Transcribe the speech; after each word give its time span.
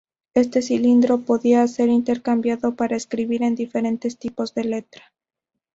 Este 0.33 0.63
cilindro 0.63 1.19
podía 1.21 1.67
ser 1.67 1.89
intercambiado 1.89 2.75
para 2.75 2.95
escribir 2.95 3.43
en 3.43 3.53
diferentes 3.53 4.17
tipos 4.17 4.55
de 4.55 4.63
letra. 4.63 5.13